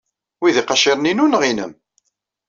Wi 0.41 0.49
d 0.55 0.57
iqaciren-inu 0.61 1.25
neɣ 1.27 1.41
nnem? 1.49 1.73